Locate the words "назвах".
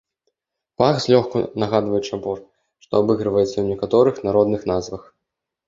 4.77-5.09